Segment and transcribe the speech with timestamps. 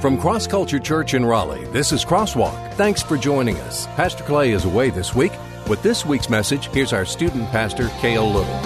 [0.00, 2.74] From Cross Culture Church in Raleigh, this is Crosswalk.
[2.74, 3.86] Thanks for joining us.
[3.96, 5.32] Pastor Clay is away this week.
[5.68, 8.60] With this week's message, here's our student pastor, Kale Little.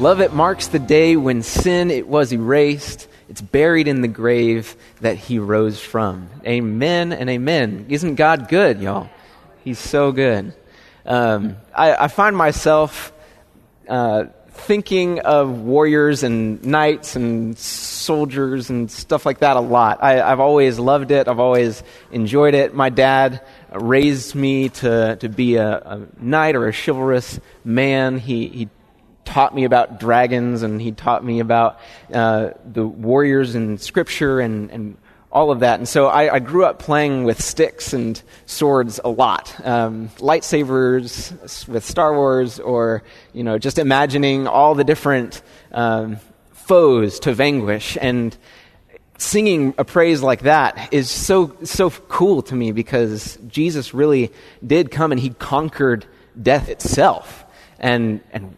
[0.00, 3.06] Love it marks the day when sin it was erased.
[3.28, 6.28] It's buried in the grave that he rose from.
[6.44, 7.86] Amen and amen.
[7.88, 9.08] Isn't God good, y'all?
[9.62, 10.52] He's so good.
[11.06, 13.12] Um, I, I, find myself
[13.88, 14.24] uh,
[14.60, 20.02] thinking of warriors and knights and soldiers and stuff like that a lot.
[20.02, 21.28] I, have always loved it.
[21.28, 22.74] I've always enjoyed it.
[22.74, 28.18] My dad raised me to, to be a, a knight or a chivalrous man.
[28.18, 28.68] He, he
[29.24, 31.78] taught me about dragons and he taught me about
[32.12, 34.96] uh, the warriors in scripture and, and
[35.30, 35.78] all of that.
[35.78, 39.54] And so I, I, grew up playing with sticks and swords a lot.
[39.64, 43.02] Um, lightsabers with Star Wars, or,
[43.34, 46.18] you know, just imagining all the different um,
[46.52, 47.98] foes to vanquish.
[48.00, 48.36] And
[49.18, 54.32] singing a praise like that is so, so cool to me because Jesus really
[54.66, 56.06] did come and he conquered
[56.40, 57.44] death itself.
[57.78, 58.56] And, and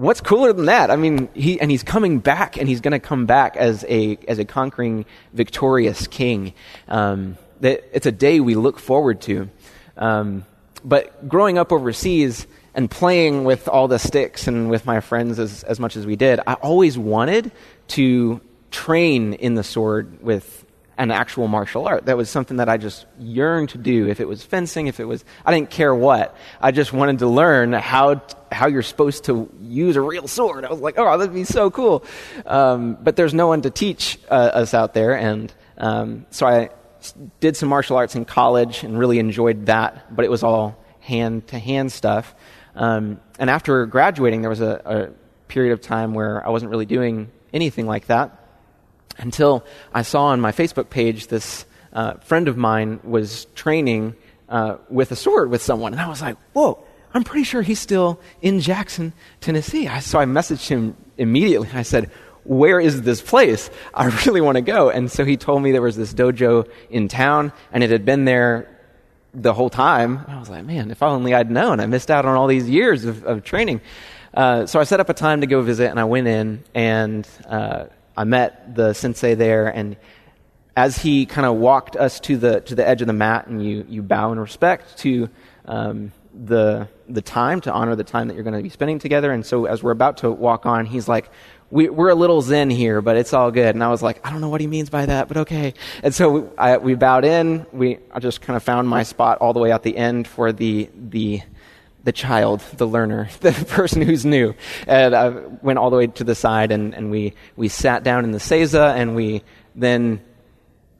[0.00, 0.90] what's cooler than that?
[0.90, 4.18] I mean, he, and he's coming back, and he's going to come back as a,
[4.26, 6.54] as a conquering, victorious king.
[6.88, 9.50] Um, that it's a day we look forward to.
[9.98, 10.46] Um,
[10.82, 15.62] but growing up overseas and playing with all the sticks and with my friends as,
[15.64, 17.52] as much as we did, I always wanted
[17.88, 18.40] to
[18.70, 20.64] train in the sword with
[21.00, 22.04] an actual martial art.
[22.04, 24.06] That was something that I just yearned to do.
[24.08, 26.36] If it was fencing, if it was, I didn't care what.
[26.60, 28.20] I just wanted to learn how,
[28.52, 30.66] how you're supposed to use a real sword.
[30.66, 32.04] I was like, oh, that'd be so cool.
[32.44, 35.16] Um, but there's no one to teach uh, us out there.
[35.16, 36.68] And um, so I
[37.40, 41.46] did some martial arts in college and really enjoyed that, but it was all hand
[41.46, 42.34] to hand stuff.
[42.74, 46.84] Um, and after graduating, there was a, a period of time where I wasn't really
[46.84, 48.39] doing anything like that
[49.20, 54.16] until I saw on my Facebook page this uh, friend of mine was training
[54.48, 55.92] uh, with a sword with someone.
[55.92, 56.82] And I was like, whoa,
[57.14, 59.88] I'm pretty sure he's still in Jackson, Tennessee.
[59.88, 61.68] I, so I messaged him immediately.
[61.72, 62.10] I said,
[62.44, 63.70] where is this place?
[63.94, 64.90] I really want to go.
[64.90, 68.24] And so he told me there was this dojo in town, and it had been
[68.24, 68.68] there
[69.32, 70.24] the whole time.
[70.26, 71.80] I was like, man, if only I'd known.
[71.80, 73.80] I missed out on all these years of, of training.
[74.32, 77.26] Uh, so I set up a time to go visit, and I went in, and
[77.48, 79.96] uh, I met the sensei there, and
[80.76, 83.64] as he kind of walked us to the to the edge of the mat, and
[83.64, 85.28] you you bow in respect to
[85.66, 86.12] um,
[86.46, 89.32] the the time to honor the time that you're going to be spending together.
[89.32, 91.30] And so, as we're about to walk on, he's like,
[91.70, 93.74] we, are a little zen here, but it's all good.
[93.74, 95.74] And I was like, I don't know what he means by that, but okay.
[96.02, 97.66] And so we, I, we bowed in.
[97.72, 100.52] We I just kind of found my spot all the way at the end for
[100.52, 101.42] the the
[102.04, 104.54] the child, the learner, the person who's new.
[104.86, 105.28] And I
[105.62, 108.38] went all the way to the side, and, and we, we sat down in the
[108.38, 109.42] seiza, and we
[109.74, 110.20] then,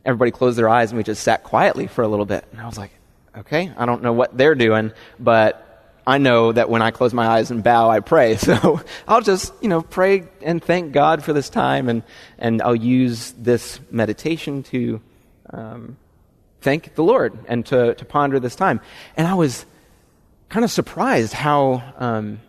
[0.04, 2.44] everybody closed their eyes, and we just sat quietly for a little bit.
[2.52, 2.90] And I was like,
[3.36, 5.66] okay, I don't know what they're doing, but
[6.06, 8.36] I know that when I close my eyes and bow, I pray.
[8.50, 12.02] So I'll just, you know, pray and thank God for this time, and,
[12.38, 15.00] and I'll use this meditation to
[15.50, 15.96] um,
[16.60, 18.80] thank the Lord and to, to ponder this time.
[19.16, 19.64] And I was
[20.50, 22.40] kind of surprised how, um,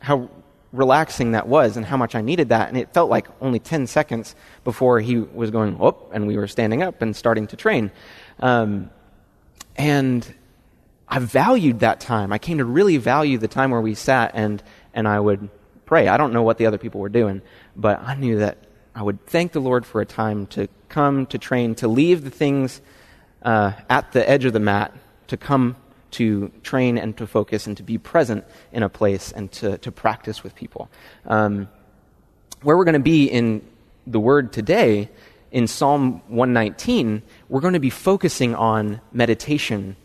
[0.00, 0.28] how
[0.72, 2.68] relaxing that was and how much I needed that.
[2.68, 4.34] And it felt like only 10 seconds
[4.64, 7.90] before he was going, up and we were standing up and starting to train.
[8.40, 8.90] Um,
[9.76, 10.34] and
[11.08, 12.32] I valued that time.
[12.32, 15.48] I came to really value the time where we sat and, and I would
[15.86, 16.08] pray.
[16.08, 17.40] I don't know what the other people were doing,
[17.76, 18.58] but I knew that
[18.96, 22.30] I would thank the Lord for a time to come to train, to leave the
[22.30, 22.80] things
[23.42, 24.92] uh, at the edge of the mat,
[25.28, 25.76] to come
[26.14, 29.90] to train and to focus and to be present in a place and to, to
[29.92, 30.88] practice with people.
[31.26, 31.68] Um,
[32.62, 33.62] where we're going to be in
[34.06, 35.10] the Word today,
[35.50, 39.96] in Psalm 119, we're going to be focusing on meditation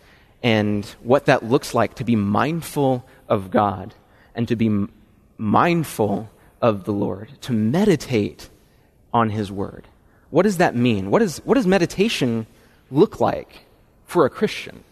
[0.41, 3.93] and what that looks like to be mindful of God
[4.35, 4.91] and to be m-
[5.37, 6.29] mindful
[6.61, 8.49] of the Lord, to meditate
[9.13, 9.87] on His Word.
[10.29, 11.11] What does that mean?
[11.11, 12.47] What, is, what does meditation
[12.91, 13.65] look like
[14.05, 14.83] for a Christian?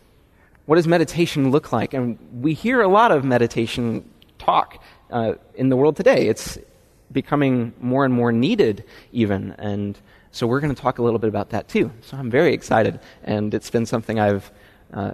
[0.67, 1.93] What does meditation look like?
[1.93, 6.27] And we hear a lot of meditation talk uh, in the world today.
[6.27, 6.57] It's
[7.11, 8.83] becoming more and more needed,
[9.13, 9.53] even.
[9.53, 9.97] And
[10.31, 11.89] so we're going to talk a little bit about that too.
[12.01, 14.51] So I'm very excited, and it's been something I've
[14.93, 15.13] uh,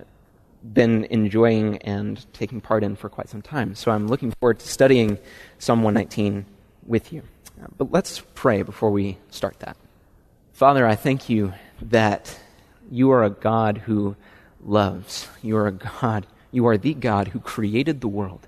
[0.73, 3.75] been enjoying and taking part in for quite some time.
[3.75, 5.19] So I'm looking forward to studying
[5.59, 6.47] Psalm 119
[6.87, 7.21] with you.
[7.77, 9.77] But let's pray before we start that.
[10.53, 11.53] Father, I thank you
[11.83, 12.39] that
[12.89, 14.15] you are a God who
[14.65, 15.27] loves.
[15.41, 16.27] You are a God.
[16.51, 18.47] You are the God who created the world.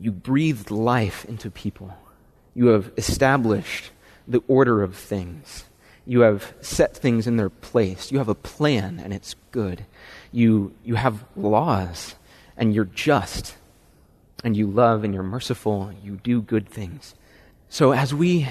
[0.00, 1.96] You breathed life into people.
[2.54, 3.90] You have established
[4.26, 5.64] the order of things.
[6.06, 8.10] You have set things in their place.
[8.10, 9.84] You have a plan, and it's good.
[10.32, 12.14] You, you have laws,
[12.56, 13.56] and you're just.
[14.44, 15.92] And you love, and you're merciful.
[16.02, 17.14] You do good things.
[17.68, 18.48] So as we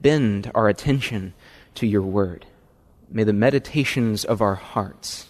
[0.00, 1.34] bend our attention
[1.76, 2.46] to your word,
[3.10, 5.28] may the meditations of our hearts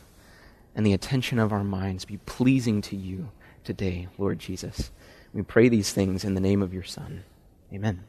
[0.75, 3.31] and the attention of our minds be pleasing to you
[3.62, 4.91] today, Lord Jesus.
[5.32, 7.25] We pray these things in the name of your Son.
[7.73, 8.05] Amen.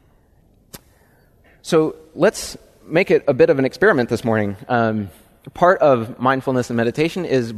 [1.62, 4.56] So let's make it a bit of an experiment this morning.
[4.68, 5.10] Um,
[5.54, 7.52] part of mindfulness and meditation is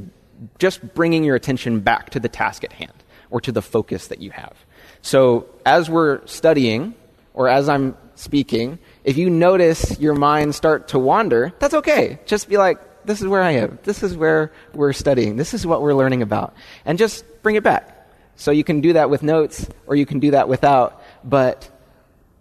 [0.59, 2.93] just bringing your attention back to the task at hand
[3.31, 4.55] or to the focus that you have.
[5.03, 6.95] So as we're studying
[7.35, 12.19] or as I'm speaking, if you notice your mind start to wander, that's okay.
[12.25, 13.79] Just be like, this is where I am.
[13.85, 15.37] This is where we're studying.
[15.37, 16.55] This is what we're learning about.
[16.85, 18.07] And just bring it back.
[18.37, 21.03] So you can do that with notes or you can do that without.
[21.25, 21.71] But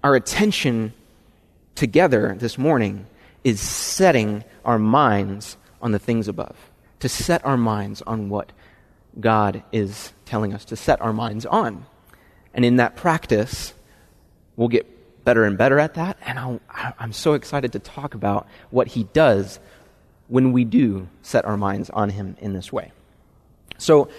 [0.03, 0.91] our attention
[1.73, 3.07] together this morning
[3.45, 6.57] is setting our minds on the things above,
[6.99, 8.51] to set our minds on what
[9.17, 11.85] God is telling us to set our minds on.
[12.53, 13.73] And in that practice,
[14.57, 16.17] we'll get better and better at that.
[16.25, 19.61] And i am so excited to talk about what He does
[20.27, 22.91] when we do set our minds on Him in this way.
[23.77, 24.09] So,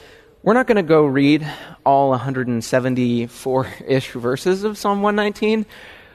[0.43, 1.47] we're not going to go read
[1.85, 5.67] all 174 ish verses of Psalm 119,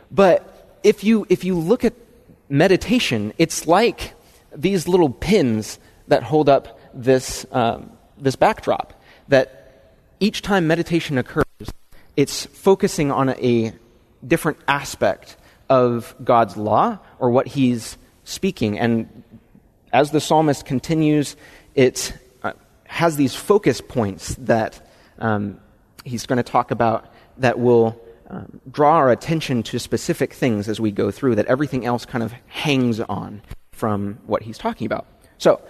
[0.09, 1.93] but if you, if you look at
[2.49, 4.13] meditation, it's like
[4.55, 8.99] these little pins that hold up this, um, this backdrop.
[9.27, 11.45] That each time meditation occurs,
[12.15, 13.73] it's focusing on a
[14.25, 15.37] different aspect
[15.69, 18.77] of God's law or what He's speaking.
[18.79, 19.23] And
[19.93, 21.37] as the psalmist continues,
[21.75, 22.53] it uh,
[22.85, 24.85] has these focus points that
[25.19, 25.59] um,
[26.03, 30.79] he's going to talk about that will um, draw our attention to specific things as
[30.79, 33.41] we go through, that everything else kind of hangs on
[33.71, 35.05] from what he's talking about.
[35.37, 35.61] So,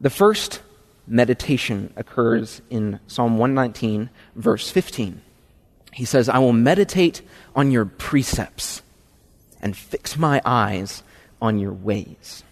[0.00, 0.62] the first
[1.06, 5.20] meditation occurs in Psalm 119, verse 15.
[5.92, 7.22] He says, I will meditate
[7.54, 8.82] on your precepts
[9.60, 11.02] and fix my eyes
[11.40, 12.42] on your ways.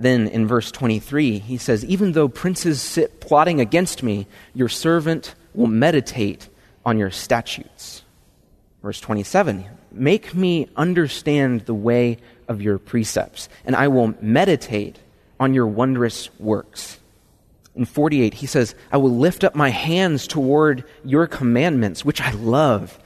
[0.00, 5.34] Then in verse 23, he says, Even though princes sit plotting against me, your servant
[5.52, 6.48] will meditate
[6.86, 8.02] on your statutes.
[8.82, 12.16] Verse 27, Make me understand the way
[12.48, 14.98] of your precepts, and I will meditate
[15.38, 16.98] on your wondrous works.
[17.76, 22.30] In 48, he says, I will lift up my hands toward your commandments, which I
[22.30, 22.98] love,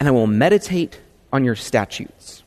[0.00, 1.00] and I will meditate
[1.32, 2.42] on your statutes.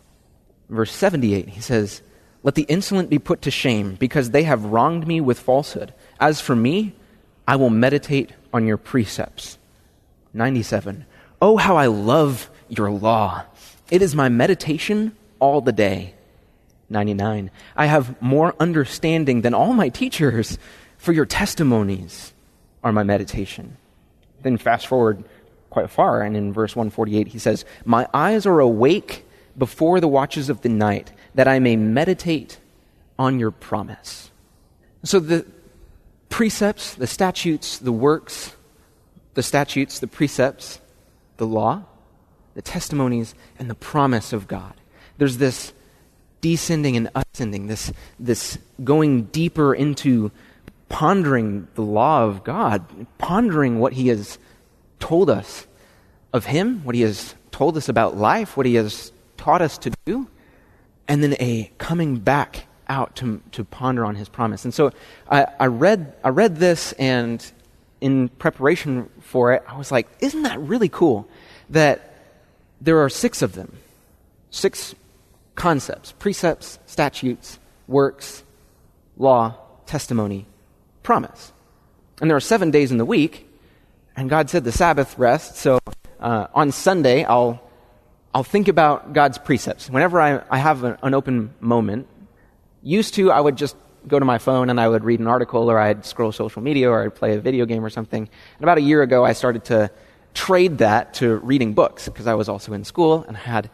[0.69, 2.01] Verse 78, he says,
[2.47, 5.94] let the insolent be put to shame, because they have wronged me with falsehood.
[6.17, 6.94] As for me,
[7.45, 9.57] I will meditate on your precepts.
[10.33, 11.05] 97.
[11.41, 13.44] Oh, how I love your law!
[13.91, 16.13] It is my meditation all the day.
[16.89, 17.51] 99.
[17.75, 20.57] I have more understanding than all my teachers,
[20.97, 22.31] for your testimonies
[22.81, 23.75] are my meditation.
[24.44, 25.21] Then fast forward
[25.69, 29.25] quite far, and in verse 148, he says, My eyes are awake
[29.57, 32.57] before the watches of the night that I may meditate
[33.19, 34.31] on your promise.
[35.03, 35.45] So the
[36.29, 38.55] precepts, the statutes, the works,
[39.35, 40.81] the statutes, the precepts,
[41.37, 41.83] the law,
[42.55, 44.73] the testimonies, and the promise of God.
[45.19, 45.73] There's this
[46.41, 50.31] descending and ascending, this, this going deeper into
[50.89, 52.83] pondering the law of God,
[53.19, 54.39] pondering what He has
[54.99, 55.67] told us
[56.33, 59.91] of Him, what He has told us about life, what He has taught us to
[60.03, 60.27] do
[61.07, 64.64] and then a coming back out to, to ponder on his promise.
[64.64, 64.92] And so
[65.30, 67.45] I, I, read, I read this, and
[68.02, 71.28] in preparation for it, I was like, isn't that really cool
[71.69, 72.14] that
[72.80, 73.78] there are six of them?
[74.49, 74.95] Six
[75.56, 78.44] concepts precepts, statutes, works,
[79.18, 80.45] law, testimony,
[81.04, 81.52] promise.
[82.21, 83.47] And there are seven days in the week,
[84.16, 85.57] and God said the Sabbath rest.
[85.57, 85.80] So
[86.19, 87.61] uh, on Sunday, I'll
[88.37, 89.89] I'll think about God's precepts.
[89.89, 92.07] Whenever I, I have a, an open moment,
[92.83, 93.75] used to, I would just
[94.07, 96.87] go to my phone and I would read an article or I'd scroll social media
[96.87, 98.21] or I'd play a video game or something.
[98.21, 99.89] And about a year ago, I started to
[100.35, 103.71] trade that to reading books because I was also in school and I had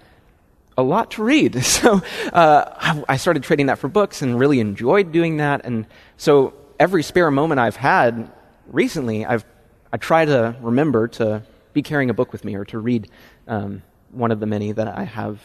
[0.77, 1.61] a lot to read.
[1.65, 2.01] So
[2.31, 5.65] uh, I started trading that for books and really enjoyed doing that.
[5.65, 8.31] And so every spare moment I've had
[8.67, 9.43] recently, I've
[9.91, 11.43] I try to remember to
[11.73, 13.09] be carrying a book with me or to read
[13.45, 15.39] um, one of the many that I have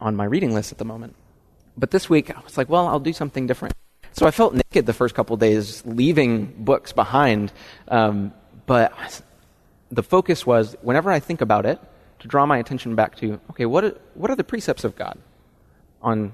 [0.00, 1.14] on my reading list at the moment.
[1.76, 3.74] But this week, I was like, well, I'll do something different.
[4.12, 7.52] So I felt naked the first couple days, leaving books behind.
[7.88, 8.32] Um,
[8.66, 9.22] but
[9.90, 11.80] the focus was, whenever I think about it,
[12.18, 15.18] to draw my attention back to, okay, what are, what are the precepts of God
[16.02, 16.32] on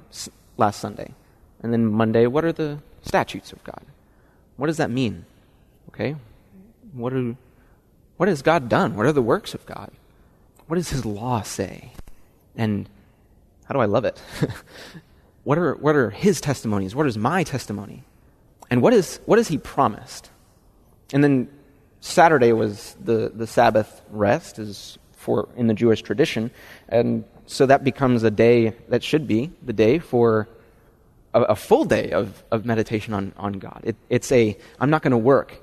[0.56, 1.14] last Sunday.
[1.62, 3.82] And then Monday, what are the statutes of God?
[4.56, 5.24] What does that mean?
[5.88, 6.16] Okay?
[6.92, 7.36] What, are,
[8.16, 8.96] what has God done?
[8.96, 9.90] What are the works of God?
[10.68, 11.92] What does his law say?
[12.56, 12.88] And
[13.64, 14.22] how do I love it?
[15.44, 16.94] what, are, what are his testimonies?
[16.94, 18.04] What is my testimony?
[18.70, 20.30] And what, is, what has he promised?
[21.12, 21.48] And then
[22.00, 26.50] Saturday was the, the Sabbath rest, is for in the Jewish tradition,
[26.88, 30.48] and so that becomes a day that should be the day for
[31.34, 33.80] a, a full day of, of meditation on, on God.
[33.84, 35.60] It, it's a I'm not going to work,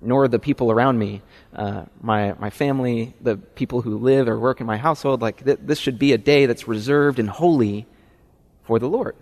[0.00, 1.22] nor the people around me,
[1.54, 5.20] uh, my my family, the people who live or work in my household.
[5.20, 7.86] Like th- this should be a day that's reserved and holy
[8.64, 9.16] for the Lord.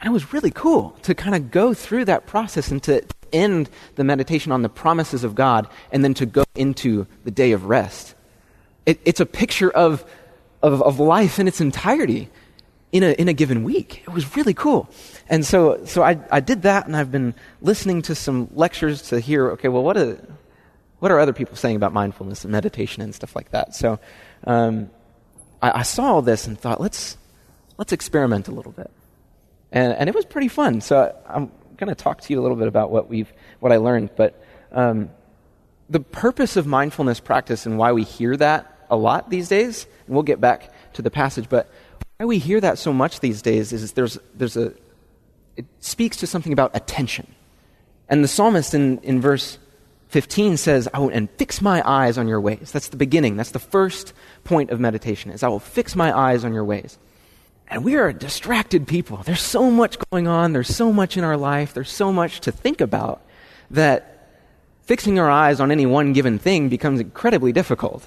[0.00, 3.68] And it was really cool to kind of go through that process and to end
[3.96, 7.64] the meditation on the promises of God and then to go into the day of
[7.64, 8.14] rest.
[8.86, 10.04] It, it's a picture of,
[10.62, 12.30] of, of life in its entirety
[12.94, 14.04] in a, in a given week.
[14.06, 14.88] It was really cool.
[15.28, 19.18] And so, so I, I did that, and I've been listening to some lectures to
[19.18, 20.16] hear, okay, well, what are,
[21.00, 23.74] what are other people saying about mindfulness and meditation and stuff like that?
[23.74, 23.98] So
[24.44, 24.90] um,
[25.60, 27.18] I, I saw all this and thought, let's,
[27.78, 28.92] let's experiment a little bit.
[29.72, 30.80] And, and it was pretty fun.
[30.80, 33.78] So I'm going to talk to you a little bit about what, we've, what I
[33.78, 34.10] learned.
[34.14, 35.10] But um,
[35.90, 40.14] the purpose of mindfulness practice and why we hear that a lot these days, and
[40.14, 41.68] we'll get back to the passage, but
[42.18, 44.72] why we hear that so much these days is there's, there's a,
[45.56, 47.26] it speaks to something about attention.
[48.08, 49.58] And the psalmist in, in verse
[50.08, 52.70] 15 says, I will, and fix my eyes on your ways.
[52.70, 53.36] That's the beginning.
[53.36, 54.12] That's the first
[54.44, 56.98] point of meditation is I will fix my eyes on your ways.
[57.66, 59.16] And we are distracted people.
[59.24, 60.52] There's so much going on.
[60.52, 61.74] There's so much in our life.
[61.74, 63.22] There's so much to think about
[63.70, 64.14] that
[64.82, 68.06] fixing our eyes on any one given thing becomes incredibly difficult.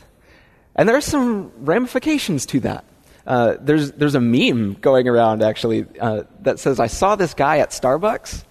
[0.75, 2.85] And there are some ramifications to that.
[3.27, 7.57] Uh, there's, there's a meme going around, actually, uh, that says, I saw this guy
[7.57, 8.45] at Starbucks,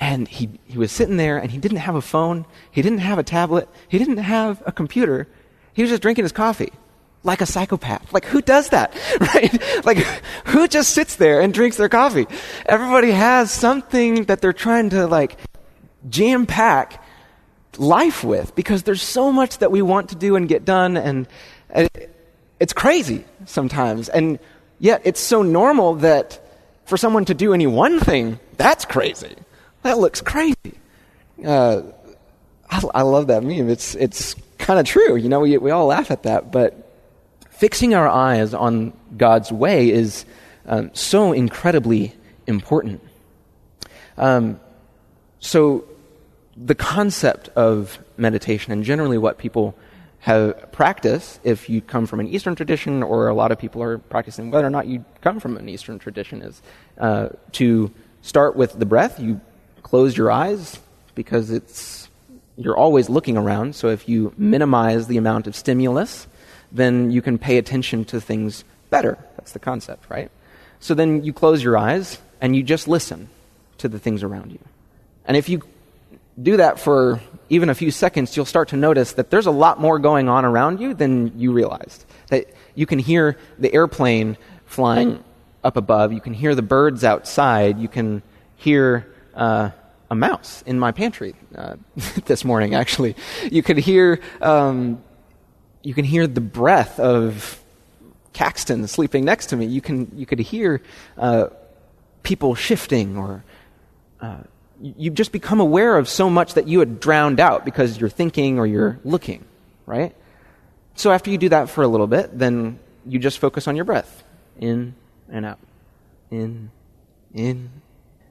[0.00, 3.18] and he, he was sitting there, and he didn't have a phone, he didn't have
[3.18, 5.28] a tablet, he didn't have a computer,
[5.74, 6.72] he was just drinking his coffee
[7.22, 8.12] like a psychopath.
[8.12, 8.94] Like, who does that?
[9.20, 9.84] Right?
[9.84, 9.98] Like,
[10.46, 12.26] who just sits there and drinks their coffee?
[12.66, 15.36] Everybody has something that they're trying to, like,
[16.08, 17.02] jam pack
[17.78, 21.28] life with because there's so much that we want to do and get done, and,
[21.70, 21.88] and
[22.58, 24.08] it's crazy sometimes.
[24.08, 24.38] And
[24.78, 26.40] yet, it's so normal that
[26.86, 29.34] for someone to do any one thing, that's crazy.
[29.82, 30.74] That looks crazy.
[31.44, 31.82] Uh,
[32.70, 33.68] I, I, love that meme.
[33.68, 35.16] It's, it's kind of true.
[35.16, 36.86] You know, we, we all laugh at that, but
[37.50, 40.24] fixing our eyes on God's way is
[40.66, 42.14] um, so incredibly
[42.46, 43.02] important.
[44.16, 44.60] Um,
[45.40, 45.84] so,
[46.56, 49.76] the concept of meditation, and generally what people
[50.26, 53.98] have practiced, if you come from an Eastern tradition, or a lot of people are
[53.98, 56.60] practicing whether or not you come from an Eastern tradition, is
[56.98, 57.92] uh, to
[58.22, 59.20] start with the breath.
[59.20, 59.40] You
[59.84, 60.80] close your eyes
[61.14, 62.08] because it's
[62.56, 63.76] you're always looking around.
[63.76, 66.26] So if you minimize the amount of stimulus,
[66.72, 69.16] then you can pay attention to things better.
[69.36, 70.32] That's the concept, right?
[70.80, 73.28] So then you close your eyes and you just listen
[73.78, 74.58] to the things around you.
[75.24, 75.62] And if you
[76.40, 79.80] do that for even a few seconds, you'll start to notice that there's a lot
[79.80, 82.04] more going on around you than you realized.
[82.28, 85.22] That you can hear the airplane flying
[85.62, 88.22] up above, you can hear the birds outside, you can
[88.56, 89.70] hear uh,
[90.10, 91.76] a mouse in my pantry uh,
[92.26, 93.16] this morning, actually.
[93.50, 95.02] You could hear um,
[95.86, 97.62] you can hear the breath of
[98.32, 99.66] Caxton sleeping next to me.
[99.66, 100.82] You, can, you could hear
[101.16, 101.46] uh,
[102.24, 103.44] people shifting, or
[104.20, 104.38] uh,
[104.96, 108.58] you just become aware of so much that you had drowned out because you're thinking
[108.58, 109.08] or you're hmm.
[109.08, 109.44] looking,
[109.86, 110.14] right?
[110.94, 113.84] So after you do that for a little bit, then you just focus on your
[113.84, 114.24] breath
[114.58, 114.94] in
[115.28, 115.58] and out,
[116.30, 116.70] in,
[117.34, 117.70] in,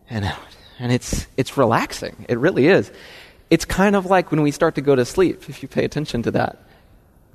[0.09, 0.39] and out.
[0.79, 2.25] And it's, it's relaxing.
[2.27, 2.91] It really is.
[3.49, 6.23] It's kind of like when we start to go to sleep, if you pay attention
[6.23, 6.57] to that.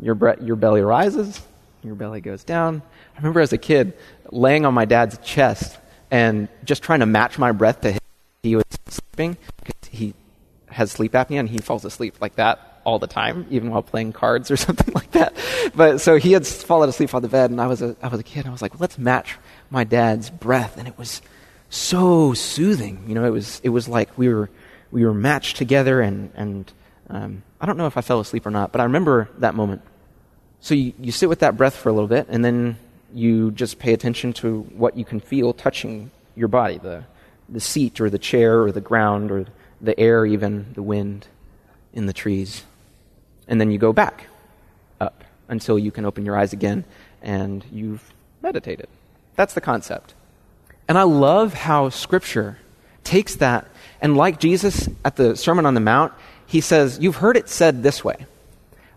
[0.01, 1.41] Your, bre- your belly rises,
[1.83, 2.83] your belly goes down.
[3.15, 3.95] I remember as a kid
[4.31, 5.79] laying on my dad's chest
[6.11, 8.01] and just trying to match my breath to his.
[8.43, 8.65] He was
[9.21, 10.15] sleeping because he
[10.69, 14.13] has sleep apnea and he falls asleep like that all the time, even while playing
[14.13, 15.35] cards or something like that.
[15.75, 18.21] But so he had fallen asleep on the bed, and I was a, I was
[18.21, 18.41] a kid.
[18.41, 19.37] And I was like, let's match
[19.71, 21.21] my dad's breath, and it was
[21.69, 23.05] so soothing.
[23.07, 24.49] You know, it was it was like we were
[24.91, 26.73] we were matched together, and and
[27.09, 29.83] um, I don't know if I fell asleep or not, but I remember that moment.
[30.63, 32.79] So you, you sit with that breath for a little bit, and then
[33.13, 37.05] you just pay attention to what you can feel touching your body the,
[37.51, 39.47] the seat, or the chair, or the ground, or
[39.81, 41.27] the air, even the wind
[41.93, 42.65] in the trees.
[43.49, 44.27] And then you go back
[45.01, 46.85] up until you can open your eyes again
[47.23, 48.89] and you've meditated.
[49.37, 50.15] That's the concept.
[50.89, 52.59] And I love how Scripture
[53.05, 53.67] takes that,
[54.01, 56.13] and like Jesus at the Sermon on the Mount,
[56.47, 58.27] he says, You've heard it said this way.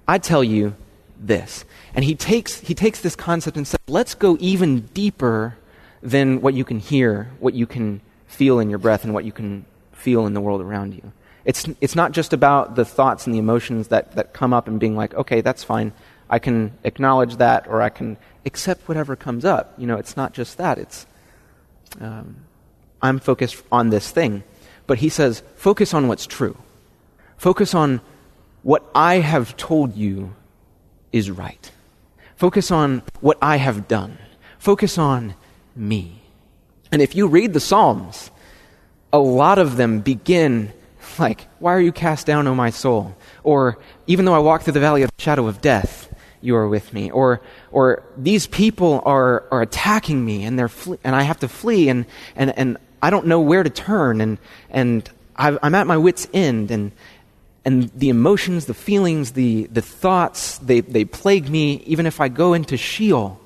[0.08, 0.76] I tell you
[1.20, 1.66] this.
[1.96, 5.58] And he takes, he takes this concept and says, Let's go even deeper
[6.02, 8.02] than what you can hear, what you can
[8.34, 11.12] feel in your breath, and what you can feel in the world around you.
[11.46, 14.80] It's, it's not just about the thoughts and the emotions that, that come up and
[14.80, 15.92] being like, okay, that's fine.
[16.30, 19.74] I can acknowledge that or I can accept whatever comes up.
[19.78, 20.78] You know, it's not just that.
[20.78, 21.06] It's,
[22.00, 22.38] um,
[23.02, 24.44] I'm focused on this thing.
[24.88, 26.58] But he says, focus on what's true.
[27.38, 28.02] Focus on
[28.64, 30.34] what I have told you
[31.12, 31.72] is right.
[32.36, 34.18] Focus on what I have done.
[34.58, 35.36] Focus on
[35.76, 36.23] me.
[36.94, 38.30] And if you read the Psalms,
[39.12, 40.72] a lot of them begin
[41.18, 43.16] like, Why are you cast down, O my soul?
[43.44, 46.68] Or, Even though I walk through the valley of the shadow of death, you are
[46.68, 47.10] with me.
[47.10, 51.48] Or, or These people are, are attacking me and, they're fle- and I have to
[51.48, 54.38] flee and, and, and I don't know where to turn and,
[54.70, 56.70] and i am at my wits' end.
[56.70, 56.92] And,
[57.66, 61.82] and the emotions, the feelings, the, the thoughts, they, they plague me.
[61.88, 63.42] Even if I go into Sheol,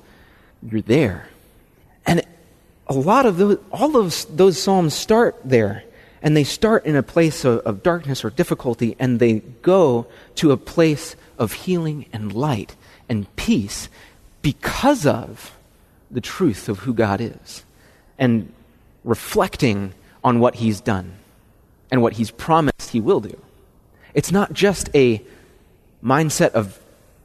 [0.62, 1.30] you're there.
[2.04, 2.22] And
[2.88, 5.84] a lot of those, all of those psalms start there.
[6.20, 10.50] And they start in a place of, of darkness or difficulty, and they go to
[10.50, 12.74] a place of healing and light
[13.08, 13.88] and peace
[14.42, 15.56] because of
[16.10, 17.64] the truth of who God is
[18.18, 18.52] and
[19.04, 21.12] reflecting on what He's done
[21.90, 23.40] and what He's promised He will do.
[24.12, 25.22] It's not just a
[26.02, 26.80] mindset of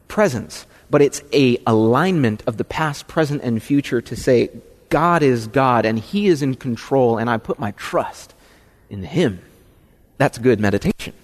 [0.08, 4.50] presence, but it's a alignment of the past, present, and future to say,
[4.94, 8.36] God is God and He is in control, and I put my trust
[8.92, 9.42] in Him.
[10.20, 11.16] That's good meditation.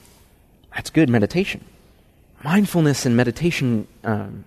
[0.74, 1.64] That's good meditation.
[2.44, 4.44] Mindfulness and meditation, um,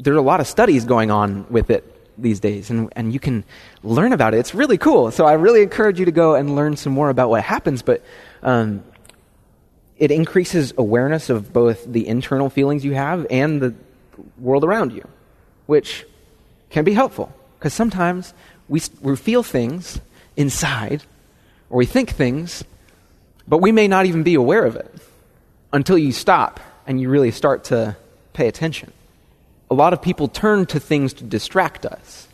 [0.00, 1.84] there are a lot of studies going on with it
[2.20, 3.44] these days, and, and you can
[3.84, 4.38] learn about it.
[4.38, 5.12] It's really cool.
[5.12, 7.82] So I really encourage you to go and learn some more about what happens.
[7.82, 8.02] But
[8.42, 8.82] um,
[9.98, 13.72] it increases awareness of both the internal feelings you have and the
[14.36, 15.06] world around you,
[15.66, 16.04] which
[16.70, 17.32] can be helpful.
[17.58, 18.34] Because sometimes
[18.68, 20.00] we, we feel things
[20.36, 21.02] inside,
[21.70, 22.62] or we think things,
[23.46, 24.94] but we may not even be aware of it
[25.72, 27.96] until you stop and you really start to
[28.32, 28.92] pay attention.
[29.70, 32.28] A lot of people turn to things to distract us.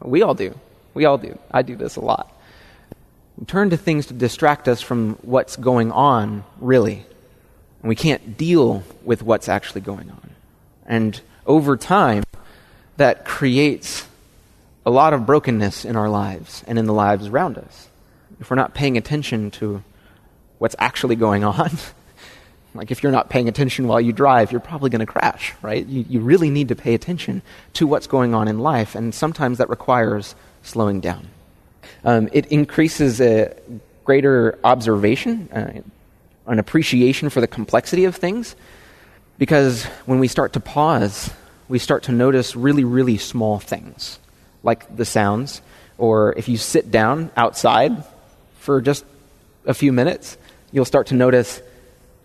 [0.00, 0.58] We all do.
[0.92, 1.38] We all do.
[1.50, 2.30] I do this a lot.
[3.36, 7.04] We turn to things to distract us from what's going on, really.
[7.80, 10.30] And we can't deal with what's actually going on.
[10.86, 12.24] And over time,
[12.96, 14.06] that creates
[14.86, 17.88] a lot of brokenness in our lives and in the lives around us.
[18.40, 19.82] If we're not paying attention to
[20.58, 21.70] what's actually going on,
[22.74, 25.86] like if you're not paying attention while you drive, you're probably going to crash, right?
[25.86, 27.42] You, you really need to pay attention
[27.74, 31.28] to what's going on in life, and sometimes that requires slowing down.
[32.04, 33.56] Um, it increases a
[34.04, 35.80] greater observation, uh,
[36.46, 38.54] an appreciation for the complexity of things,
[39.38, 41.30] because when we start to pause,
[41.68, 44.18] we start to notice really, really small things
[44.64, 45.62] like the sounds,
[45.96, 48.02] or if you sit down outside
[48.58, 49.04] for just
[49.66, 50.36] a few minutes,
[50.72, 51.62] you'll start to notice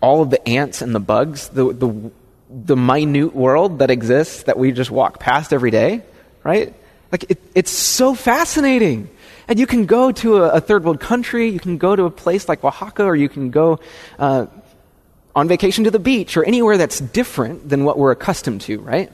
[0.00, 2.10] all of the ants and the bugs, the, the,
[2.50, 6.02] the minute world that exists that we just walk past every day,
[6.42, 6.74] right?
[7.12, 9.10] Like, it, it's so fascinating.
[9.46, 12.10] And you can go to a, a, third world country, you can go to a
[12.10, 13.80] place like Oaxaca, or you can go
[14.18, 14.46] uh,
[15.34, 19.12] on vacation to the beach, or anywhere that's different than what we're accustomed to, right?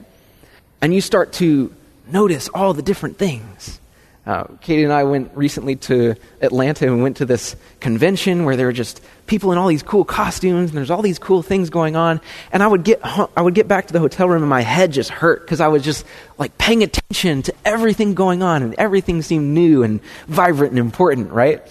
[0.81, 1.73] And you start to
[2.11, 3.79] notice all the different things.
[4.27, 8.57] Uh, Katie and I went recently to Atlanta and we went to this convention where
[8.57, 11.69] there were just people in all these cool costumes and there's all these cool things
[11.69, 12.19] going on.
[12.51, 14.91] And I would get, I would get back to the hotel room and my head
[14.91, 16.05] just hurt because I was just
[16.37, 21.31] like paying attention to everything going on and everything seemed new and vibrant and important,
[21.31, 21.65] right?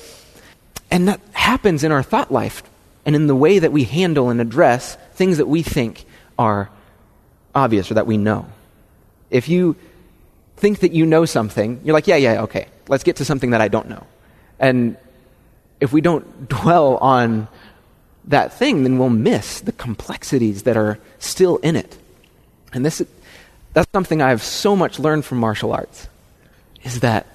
[0.90, 2.62] And that happens in our thought life
[3.04, 6.06] and in the way that we handle and address things that we think
[6.38, 6.70] are
[7.54, 8.46] obvious or that we know.
[9.30, 9.76] If you
[10.56, 13.60] think that you know something, you're like, yeah, yeah, okay, let's get to something that
[13.60, 14.06] I don't know.
[14.58, 14.96] And
[15.80, 17.48] if we don't dwell on
[18.24, 21.96] that thing, then we'll miss the complexities that are still in it.
[22.72, 23.02] And this,
[23.72, 26.08] that's something I've so much learned from martial arts,
[26.82, 27.26] is that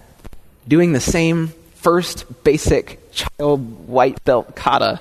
[0.67, 4.99] doing the same first basic child white belt kata,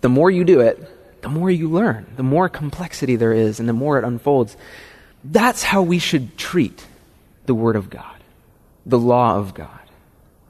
[0.00, 3.68] the more you do it, the more you learn, the more complexity there is, and
[3.68, 4.56] the more it unfolds.
[5.24, 6.84] That's how we should treat
[7.46, 8.16] the Word of God,
[8.84, 9.68] the law of God,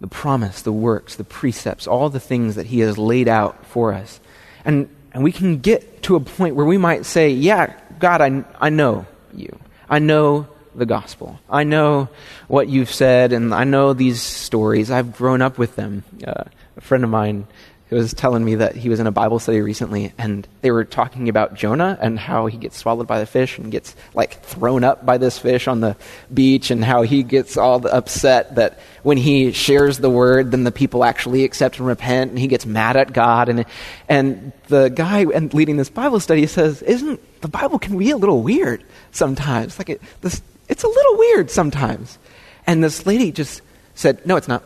[0.01, 3.93] the promise, the works, the precepts, all the things that He has laid out for
[3.93, 4.21] us.
[4.65, 8.45] And, and we can get to a point where we might say, Yeah, God, I,
[8.61, 9.59] I know you.
[9.89, 11.39] I know the gospel.
[11.49, 12.09] I know
[12.49, 14.91] what you've said, and I know these stories.
[14.91, 16.05] I've grown up with them.
[16.27, 16.45] Uh,
[16.77, 17.47] a friend of mine
[17.89, 20.85] he was telling me that he was in a Bible study recently, and they were
[20.85, 24.83] talking about Jonah and how he gets swallowed by the fish and gets like thrown
[24.83, 25.97] up by this fish on the
[26.35, 30.73] beach, and how he gets all upset that when he shares the word, then the
[30.73, 33.49] people actually accept and repent, and he gets mad at God.
[33.49, 33.65] And
[34.09, 38.43] and the guy leading this Bible study says, "Isn't the Bible can be a little
[38.43, 39.79] weird sometimes?
[39.79, 42.19] Like it, this, it's a little weird sometimes."
[42.67, 43.63] And this lady just
[43.95, 44.65] said, "No, it's not."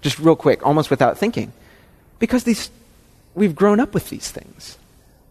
[0.00, 1.52] Just real quick, almost without thinking.
[2.20, 2.70] Because these,
[3.34, 4.78] we've grown up with these things.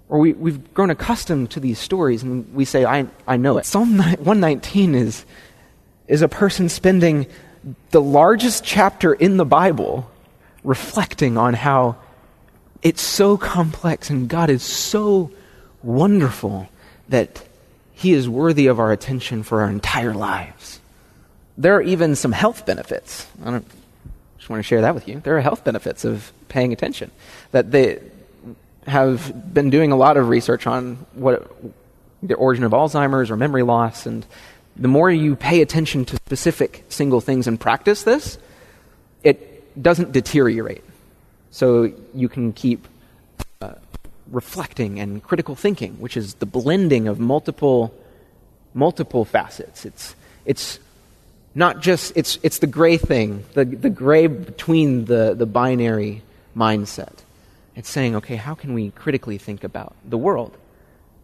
[0.10, 3.66] Or we, we've grown accustomed to these stories and we say, I, I know it.
[3.66, 5.24] Psalm 119 is,
[6.08, 7.28] is a person spending
[7.92, 10.10] the largest chapter in the Bible
[10.64, 11.96] reflecting on how
[12.82, 15.32] it's so complex and God is so
[15.84, 16.70] wonderful
[17.10, 17.46] that
[17.94, 20.80] He is worthy of our attention for our entire lives.
[21.58, 23.28] There are even some health benefits.
[23.44, 23.66] I don't
[24.50, 25.20] just want to share that with you.
[25.20, 27.12] There are health benefits of paying attention.
[27.52, 28.00] That they
[28.88, 31.52] have been doing a lot of research on what
[32.24, 34.26] the origin of Alzheimer's or memory loss, and
[34.76, 38.40] the more you pay attention to specific single things and practice this,
[39.24, 39.40] it
[39.80, 40.84] doesn't deteriorate.
[41.52, 42.88] So you can keep
[43.62, 43.74] uh,
[44.32, 47.94] reflecting and critical thinking, which is the blending of multiple
[48.74, 49.86] multiple facets.
[49.86, 50.80] It's it's
[51.56, 56.22] not just it's it's the gray thing, the the gray between the the binary
[56.56, 57.14] mindset.
[57.76, 60.58] It's saying, okay, how can we critically think about the world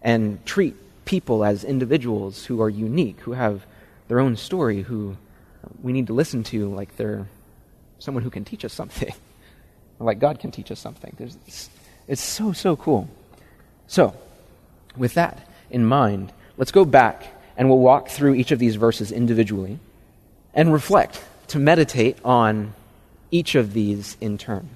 [0.01, 3.65] and treat people as individuals who are unique, who have
[4.07, 5.17] their own story, who
[5.81, 7.27] we need to listen to like they're
[7.99, 9.13] someone who can teach us something,
[9.99, 11.15] like God can teach us something.
[11.19, 11.69] It's,
[12.07, 13.09] it's so, so cool.
[13.87, 14.15] So,
[14.95, 17.25] with that in mind, let's go back
[17.57, 19.79] and we'll walk through each of these verses individually
[20.55, 22.73] and reflect to meditate on
[23.29, 24.69] each of these in turn.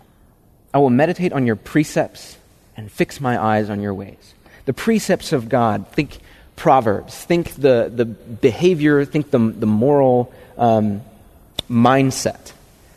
[0.73, 2.37] I will meditate on your precepts
[2.77, 4.33] and fix my eyes on your ways.
[4.65, 6.19] The precepts of God, think
[6.55, 11.01] Proverbs, think the, the behavior, think the, the moral um,
[11.69, 12.51] mindset,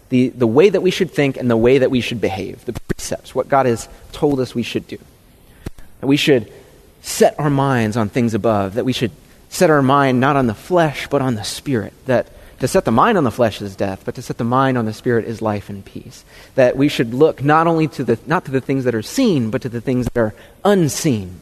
[0.08, 2.72] the, the way that we should think and the way that we should behave, the
[2.72, 4.98] precepts, what God has told us we should do.
[6.00, 6.52] That we should
[7.02, 9.12] set our minds on things above, that we should
[9.48, 12.26] set our mind not on the flesh, but on the spirit, that
[12.62, 14.84] to set the mind on the flesh is death, but to set the mind on
[14.84, 16.24] the spirit is life and peace.
[16.54, 19.50] That we should look not only to the, not to the things that are seen,
[19.50, 20.32] but to the things that are
[20.64, 21.40] unseen.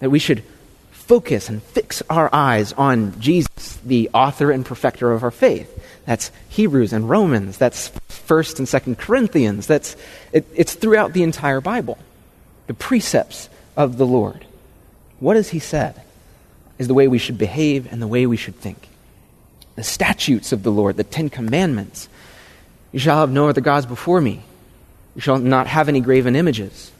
[0.00, 0.44] That we should
[0.90, 5.70] focus and fix our eyes on Jesus, the author and perfecter of our faith.
[6.04, 7.56] That's Hebrews and Romans.
[7.56, 9.66] That's 1st and 2nd Corinthians.
[9.66, 9.96] That's,
[10.32, 11.96] it, it's throughout the entire Bible.
[12.66, 14.44] The precepts of the Lord.
[15.18, 16.02] What has he said
[16.78, 18.90] is the way we should behave and the way we should think
[19.76, 22.08] the statutes of the Lord, the Ten Commandments.
[22.92, 24.42] You shall have no other gods before me.
[25.14, 26.92] You shall not have any graven images.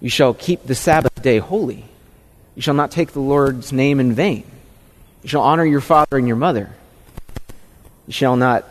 [0.00, 1.84] You shall keep the Sabbath day holy.
[2.54, 4.44] You shall not take the Lord's name in vain.
[5.22, 6.70] You shall honor your father and your mother.
[8.06, 8.64] You shall not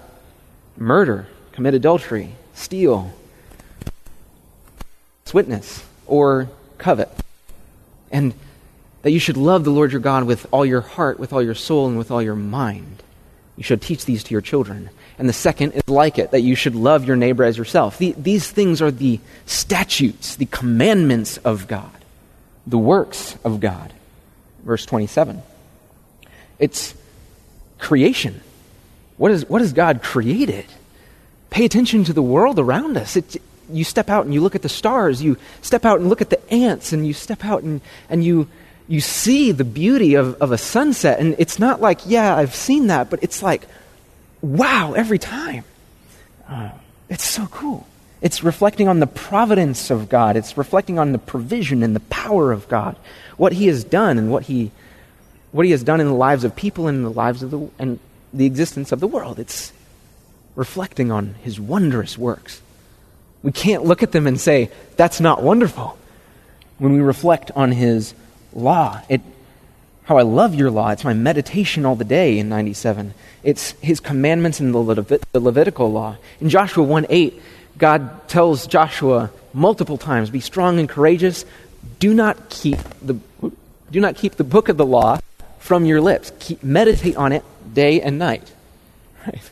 [0.77, 3.13] murder, commit adultery, steal,
[5.33, 7.09] witness, or covet.
[8.11, 8.33] And
[9.03, 11.55] that you should love the Lord your God with all your heart, with all your
[11.55, 13.03] soul, and with all your mind.
[13.59, 14.89] You should teach these to your children.
[15.17, 17.97] And the second is like it, that you should love your neighbor as yourself.
[17.97, 21.91] The, these things are the statutes, the commandments of God,
[22.65, 23.91] the works of God.
[24.63, 25.41] Verse 27.
[26.57, 26.95] It's
[27.79, 28.39] creation.
[29.17, 30.65] What, is, what has God created?
[31.49, 33.17] Pay attention to the world around us.
[33.69, 35.21] You step out and you look at the stars.
[35.21, 38.47] You step out and look at the ants, and you step out and, and you
[38.89, 41.19] you see the beauty of, of a sunset.
[41.19, 43.67] And it's not like, yeah, I've seen that, but it's like,
[44.41, 45.63] wow, every time.
[46.47, 46.71] Uh,
[47.07, 47.85] it's so cool.
[48.19, 50.35] It's reflecting on the providence of God.
[50.35, 52.95] It's reflecting on the provision and the power of God,
[53.37, 54.71] what He has done and what He,
[55.51, 57.99] what he has done in the lives of people and the lives of the and
[58.33, 59.39] the existence of the world.
[59.39, 59.71] It's
[60.55, 62.61] reflecting on His wondrous works.
[63.43, 65.97] We can't look at them and say that's not wonderful.
[66.79, 68.13] When we reflect on His
[68.53, 69.01] law.
[69.09, 69.21] It,
[70.03, 70.89] how I love your law.
[70.89, 73.13] It's my meditation all the day in 97.
[73.43, 76.17] It's his commandments in the, Levit- the Levitical law.
[76.41, 77.41] In Joshua 1 8,
[77.77, 81.45] God tells Joshua multiple times, Be strong and courageous.
[81.99, 83.19] Do not keep the,
[83.91, 85.19] do not keep the book of the law
[85.59, 86.31] from your lips.
[86.39, 88.51] Keep, meditate on it day and night.
[89.25, 89.51] Right?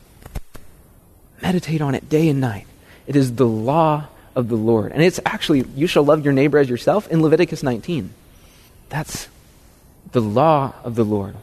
[1.41, 2.65] Meditate on it day and night.
[3.05, 4.91] It is the law of the Lord.
[4.91, 8.13] And it's actually, you shall love your neighbor as yourself in Leviticus 19.
[8.89, 9.27] That's
[10.11, 11.35] the law of the Lord.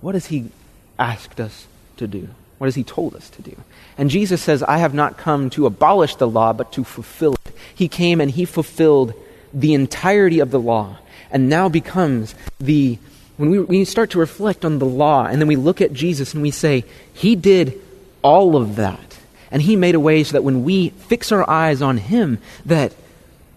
[0.00, 0.50] What has He
[0.98, 2.28] asked us to do?
[2.58, 3.56] What has he told us to do?
[3.98, 7.54] And Jesus says, I have not come to abolish the law, but to fulfill it.
[7.74, 9.12] He came and he fulfilled
[9.52, 10.98] the entirety of the law
[11.30, 12.98] and now becomes the
[13.36, 16.34] when we, we start to reflect on the law and then we look at Jesus
[16.34, 17.80] and we say, He did
[18.22, 19.18] all of that.
[19.50, 22.94] And He made a way so that when we fix our eyes on Him, that,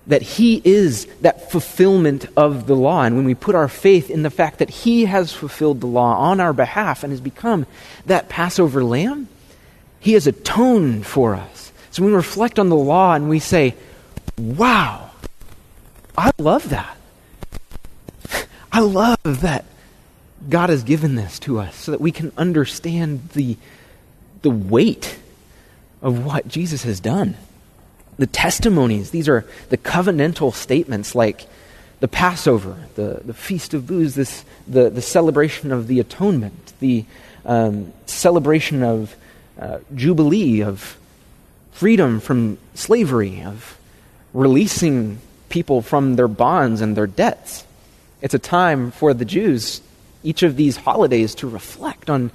[0.08, 3.04] that He is that fulfillment of the law.
[3.04, 6.17] And when we put our faith in the fact that He has fulfilled the law
[6.17, 7.65] on our behalf and has become
[8.06, 9.28] that Passover lamb,
[10.00, 11.72] He has atoned for us.
[11.91, 13.76] So when we reflect on the law and we say,
[14.38, 15.12] Wow,
[16.17, 16.98] I love that.
[18.72, 19.65] I love that
[20.50, 23.58] God has given this to us so that we can understand the,
[24.41, 25.17] the weight
[26.02, 27.36] of what Jesus has done.
[28.17, 31.45] The testimonies, these are the covenantal statements like
[31.99, 37.06] the Passover, the, the Feast of Booths, this, the, the celebration of the atonement, the
[37.45, 39.15] um, celebration of
[39.60, 40.97] uh, Jubilee, of
[41.71, 43.77] freedom from slavery, of
[44.34, 47.65] releasing people from their bonds and their debts.
[48.21, 49.82] It's a time for the Jews,
[50.23, 52.32] each of these holidays, to reflect on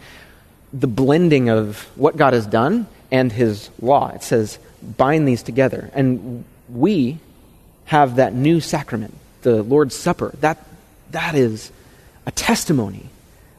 [0.73, 4.09] the blending of what God has done and his law.
[4.09, 5.91] It says, bind these together.
[5.95, 7.19] And we
[7.85, 10.35] have that new sacrament, the Lord's Supper.
[10.41, 10.59] That,
[11.11, 11.71] that is
[12.27, 13.09] a testimony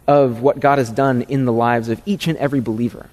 [0.08, 3.10] of what God has done in the lives of each and every believer.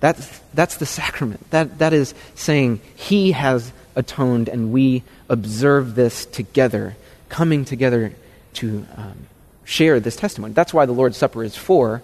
[0.00, 1.48] That's, that's the sacrament.
[1.50, 6.96] That, that is saying He has atoned and we observe this together,
[7.28, 8.12] coming together
[8.54, 9.26] to um,
[9.64, 10.52] share this testimony.
[10.54, 12.02] That's why the Lord's Supper is for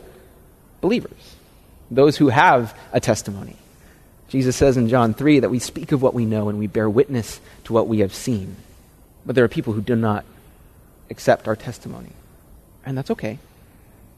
[0.81, 1.37] believers,
[1.91, 3.57] those who have a testimony.
[4.31, 6.89] Jesus says in John 3 that we speak of what we know and we bear
[6.89, 8.57] witness to what we have seen.
[9.27, 10.25] But there are people who do not
[11.11, 12.13] accept our testimony.
[12.87, 13.39] And that's okay.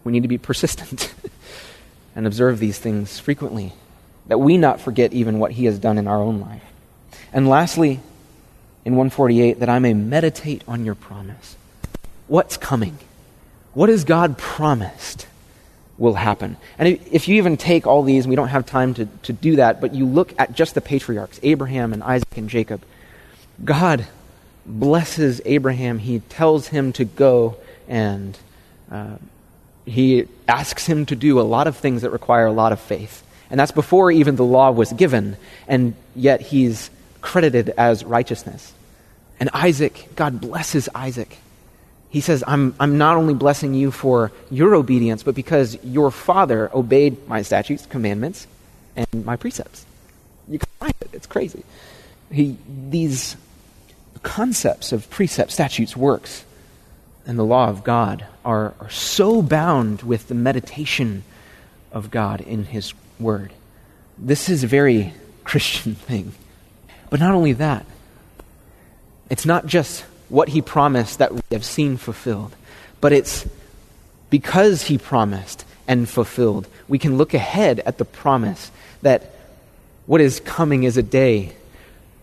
[0.04, 1.14] We need to be persistent
[2.14, 3.72] and observe these things frequently,
[4.26, 6.62] that we not forget even what He has done in our own life.
[7.32, 8.00] And lastly,
[8.84, 11.56] in 148, that I may meditate on your promise
[12.28, 12.98] what's coming?
[13.72, 15.26] What has God promised
[16.02, 16.56] will happen?
[16.78, 19.56] And if you even take all these, and we don't have time to, to do
[19.56, 22.82] that, but you look at just the patriarchs, Abraham and Isaac and Jacob,
[23.64, 24.06] God
[24.66, 26.00] blesses Abraham.
[26.00, 27.56] He tells him to go
[27.88, 28.36] and
[28.90, 29.16] uh,
[29.86, 33.22] he asks him to do a lot of things that require a lot of faith.
[33.48, 35.36] And that's before even the law was given,
[35.68, 38.72] and yet he's credited as righteousness.
[39.38, 41.38] And Isaac, God blesses Isaac
[42.12, 46.70] he says, I'm, I'm not only blessing you for your obedience, but because your father
[46.74, 48.46] obeyed my statutes, commandments,
[48.94, 49.86] and my precepts.
[50.46, 51.08] You can find it.
[51.14, 51.64] It's crazy.
[52.30, 53.34] He, these
[54.22, 56.44] concepts of precept, statutes, works,
[57.24, 61.24] and the law of God are, are so bound with the meditation
[61.92, 63.54] of God in His Word.
[64.18, 66.34] This is a very Christian thing.
[67.08, 67.86] But not only that,
[69.30, 72.56] it's not just what he promised that we have seen fulfilled.
[73.02, 73.46] But it's
[74.30, 78.70] because he promised and fulfilled, we can look ahead at the promise
[79.02, 79.34] that
[80.06, 81.52] what is coming is a day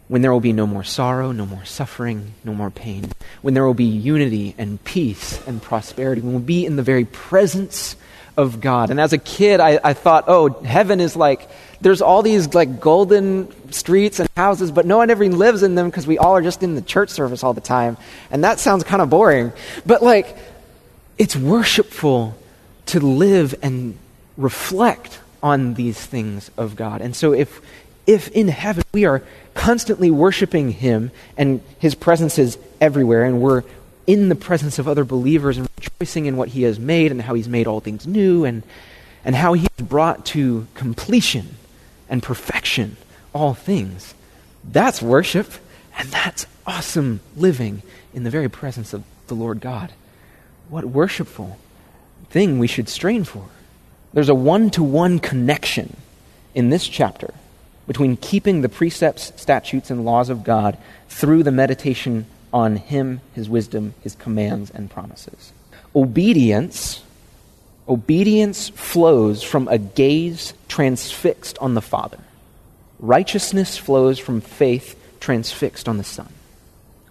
[0.07, 3.11] when there will be no more sorrow, no more suffering, no more pain,
[3.43, 7.05] when there will be unity and peace and prosperity, when we'll be in the very
[7.05, 7.95] presence
[8.35, 8.89] of God.
[8.89, 11.47] And as a kid, I, I thought, oh, heaven is like,
[11.81, 15.87] there's all these like golden streets and houses, but no one ever lives in them
[15.87, 17.97] because we all are just in the church service all the time.
[18.31, 19.53] And that sounds kind of boring.
[19.85, 20.37] But like,
[21.17, 22.35] it's worshipful
[22.87, 23.97] to live and
[24.35, 27.01] reflect on these things of God.
[27.01, 27.61] And so if,
[28.05, 33.63] if in heaven we are constantly worshiping Him and His presence is everywhere and we're
[34.05, 37.35] in the presence of other believers and rejoicing in what He has made and how
[37.35, 38.63] He's made all things new and,
[39.23, 41.55] and how He has brought to completion
[42.09, 42.97] and perfection
[43.33, 44.13] all things.
[44.63, 45.51] That's worship,
[45.97, 49.93] and that's awesome living in the very presence of the Lord God.
[50.69, 51.57] What worshipful
[52.29, 53.45] thing we should strain for.
[54.13, 55.97] There's a one to one connection
[56.53, 57.33] in this chapter
[57.87, 63.49] between keeping the precepts, statutes, and laws of God through the meditation on Him, His
[63.49, 65.53] wisdom, His commands, and promises.
[65.95, 67.01] Obedience
[67.89, 72.19] Obedience flows from a gaze transfixed on the Father.
[72.99, 76.29] Righteousness flows from faith transfixed on the Son.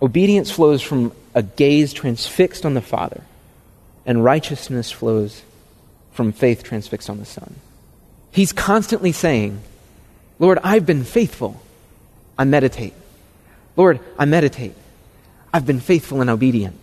[0.00, 3.22] Obedience flows from a gaze transfixed on the Father,
[4.06, 5.42] and righteousness flows
[6.12, 7.56] from faith transfixed on the Son.
[8.30, 9.60] He's constantly saying,
[10.38, 11.60] Lord, I've been faithful.
[12.38, 12.94] I meditate.
[13.76, 14.74] Lord, I meditate.
[15.52, 16.76] I've been faithful and obedient.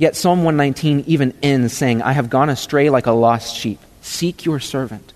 [0.00, 3.78] Yet Psalm 119 even ends saying, I have gone astray like a lost sheep.
[4.00, 5.12] Seek your servant,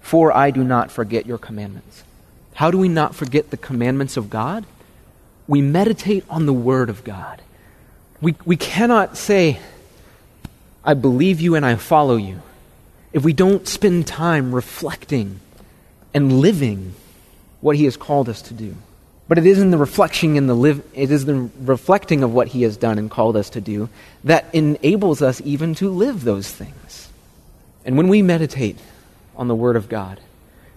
[0.00, 2.02] for I do not forget your commandments.
[2.54, 4.66] How do we not forget the commandments of God?
[5.46, 7.42] We meditate on the Word of God.
[8.20, 9.60] We, we cannot say,
[10.84, 12.42] I believe you and I follow you,
[13.12, 15.38] if we don't spend time reflecting
[16.12, 16.94] and living
[17.60, 18.74] what He has called us to do.
[19.26, 22.48] But it is in the reflection in the live, it is the reflecting of what
[22.48, 23.88] He has done and called us to do
[24.24, 27.08] that enables us even to live those things.
[27.84, 28.78] And when we meditate
[29.36, 30.20] on the Word of God,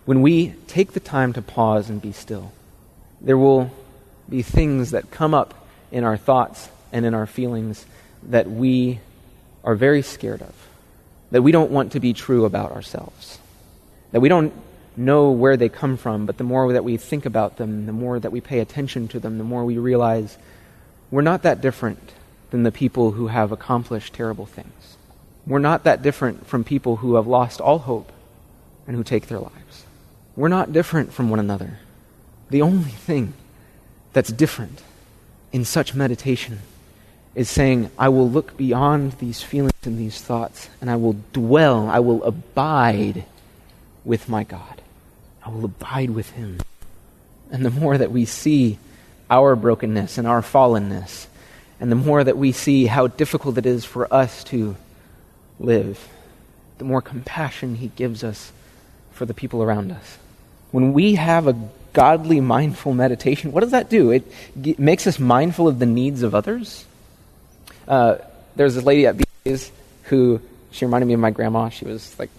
[0.06, 2.54] when we take the time to pause and be still,
[3.20, 3.72] there will
[4.30, 5.54] be things that come up
[5.92, 7.86] in our thoughts and in our feelings
[8.24, 9.00] that we
[9.64, 10.54] are very scared of,
[11.32, 13.40] that we don't want to be true about ourselves,
[14.12, 14.54] that we don't
[14.98, 18.20] know where they come from, but the more that we think about them, the more
[18.20, 20.38] that we pay attention to them, the more we realize
[21.12, 22.12] we're not that different
[22.50, 24.98] than the people who have accomplished terrible things.
[25.46, 28.12] We're not that different from people who have lost all hope
[28.86, 29.86] and who take their lives.
[30.36, 31.80] We're not different from one another.
[32.50, 33.34] The only thing
[34.14, 34.82] that's different
[35.52, 36.60] in such meditation
[37.36, 41.88] is saying, I will look beyond these feelings and these thoughts, and I will dwell,
[41.88, 43.26] I will abide
[44.04, 44.82] with my God.
[45.48, 46.60] I will abide with Him.
[47.52, 48.78] And the more that we see
[49.30, 51.28] our brokenness and our fallenness,
[51.80, 54.76] and the more that we see how difficult it is for us to
[55.58, 56.06] live,
[56.80, 58.52] the more compassion He gives us
[59.12, 60.18] for the people around us.
[60.72, 61.56] When we have a
[61.94, 64.12] godly, mindful meditation, what does that do?
[64.12, 64.30] It
[64.60, 66.84] g- makes us mindful of the needs of others.
[67.88, 68.18] Uh,
[68.58, 69.72] there's this lady at BJ's
[70.04, 71.70] who, she reminded me of my grandma.
[71.70, 72.30] She was like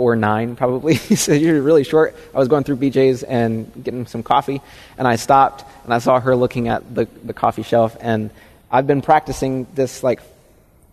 [0.00, 0.94] four nine probably.
[1.24, 2.16] so you're really short.
[2.34, 4.62] I was going through BJ's and getting some coffee,
[4.96, 7.98] and I stopped and I saw her looking at the, the coffee shelf.
[8.00, 8.30] And
[8.70, 10.22] I've been practicing this like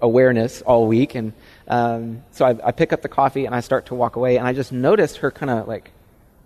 [0.01, 1.31] awareness all week, and
[1.69, 4.45] um, so I, I pick up the coffee and I start to walk away, and
[4.45, 5.91] I just noticed her kind of like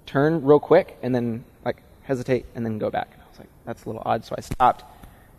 [0.05, 3.09] turn real quick and then like hesitate and then go back.
[3.11, 4.23] And I was like, that's a little odd.
[4.23, 4.83] So I stopped,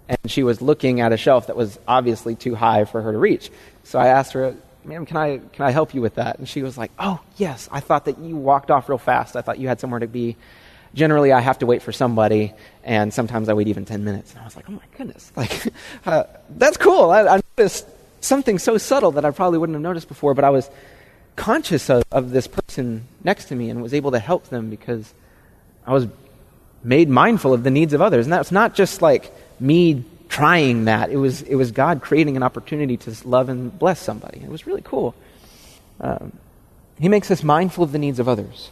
[0.08, 3.18] and she was looking at a shelf that was obviously too high for her to
[3.18, 3.52] reach.
[3.84, 6.38] So I asked her, ma'am, can I, can I help you with that?
[6.38, 9.36] And she was like, oh, yes, I thought that you walked off real fast.
[9.36, 10.36] I thought you had somewhere to be.
[10.94, 12.52] Generally, I have to wait for somebody,
[12.84, 14.32] and sometimes I wait even 10 minutes.
[14.32, 15.72] And I was like, oh my goodness, like,
[16.04, 17.10] uh, that's cool.
[17.10, 17.86] I, I noticed
[18.20, 20.68] something so subtle that I probably wouldn't have noticed before, but I was
[21.36, 25.12] conscious of, of this person next to me and was able to help them because
[25.86, 26.06] I was
[26.84, 28.26] made mindful of the needs of others.
[28.26, 31.10] And that's not just like me trying that.
[31.10, 34.40] It was, it was God creating an opportunity to love and bless somebody.
[34.40, 35.14] It was really cool.
[36.00, 36.32] Um,
[36.98, 38.70] he makes us mindful of the needs of others.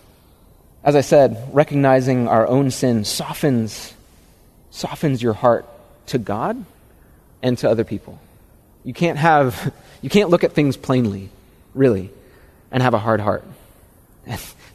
[0.83, 3.93] As I said, recognizing our own sin softens,
[4.71, 5.67] softens your heart
[6.07, 6.65] to God
[7.43, 8.19] and to other people.
[8.83, 11.29] You can't have, you can't look at things plainly,
[11.75, 12.09] really,
[12.71, 13.45] and have a hard heart.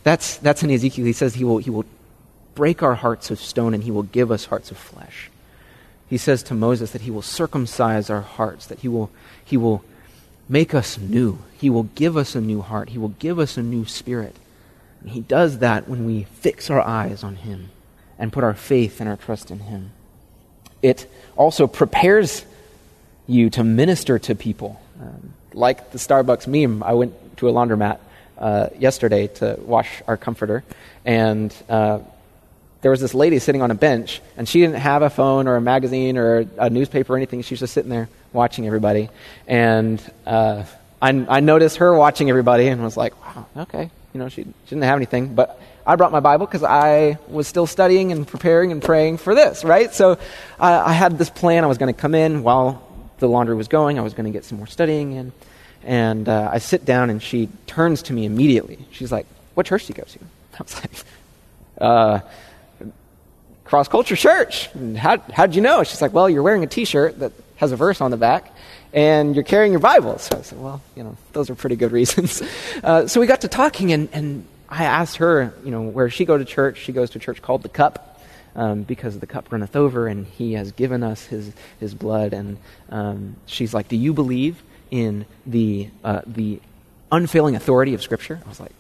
[0.04, 1.04] That's, that's in Ezekiel.
[1.04, 1.86] He says he will, he will
[2.54, 5.32] break our hearts of stone and he will give us hearts of flesh
[6.08, 9.10] he says to Moses that he will circumcise our hearts, that he will,
[9.44, 9.84] he will
[10.48, 11.40] make us new.
[11.58, 12.90] He will give us a new heart.
[12.90, 14.36] He will give us a new spirit.
[15.02, 17.70] And he does that when we fix our eyes on him
[18.18, 19.92] and put our faith and our trust in him.
[20.82, 22.46] It also prepares
[23.28, 24.80] you to minister to people.
[25.02, 28.00] Um, like the Starbucks meme, I went to a laundromat
[28.38, 30.64] uh, yesterday to wash our comforter,
[31.06, 32.00] and uh,
[32.86, 35.56] there was this lady sitting on a bench, and she didn't have a phone or
[35.56, 37.42] a magazine or a newspaper or anything.
[37.42, 39.10] She was just sitting there watching everybody.
[39.48, 40.66] And uh,
[41.02, 43.90] I, I noticed her watching everybody and was like, wow, okay.
[44.14, 45.34] You know, she, she didn't have anything.
[45.34, 49.34] But I brought my Bible because I was still studying and preparing and praying for
[49.34, 49.92] this, right?
[49.92, 50.20] So
[50.60, 51.64] I had this plan.
[51.64, 53.98] I was going to come in while the laundry was going.
[53.98, 55.32] I was going to get some more studying in.
[55.82, 58.78] And uh, I sit down, and she turns to me immediately.
[58.92, 60.20] She's like, What church do you go to?
[60.60, 60.92] I was like,
[61.82, 62.20] uh,
[63.66, 64.70] Cross Culture Church.
[64.96, 65.84] How, how'd you know?
[65.84, 68.54] She's like, well, you're wearing a t-shirt that has a verse on the back,
[68.94, 70.18] and you're carrying your Bible.
[70.20, 72.42] So I said, well, you know, those are pretty good reasons.
[72.84, 76.24] Uh, so we got to talking, and, and I asked her, you know, where she
[76.24, 76.78] go to church.
[76.78, 78.22] She goes to a church called The Cup,
[78.56, 82.34] um, because the cup runneth over, and he has given us his, his blood.
[82.34, 82.58] And
[82.90, 84.62] um, she's like, do you believe
[84.92, 86.62] in the, uh, the
[87.12, 88.40] unfailing authority of Scripture?
[88.46, 88.74] I was like,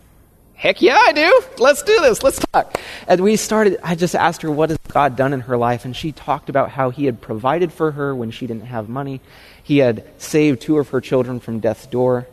[0.55, 1.41] Heck yeah, I do.
[1.57, 2.23] Let's do this.
[2.23, 2.79] Let's talk.
[3.07, 5.85] And we started, I just asked her, what has God done in her life?
[5.85, 9.21] And she talked about how He had provided for her when she didn't have money.
[9.63, 12.27] He had saved two of her children from death's door.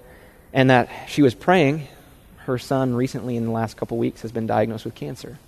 [0.53, 1.89] And that she was praying.
[2.39, 5.39] Her son, recently in the last couple weeks, has been diagnosed with cancer.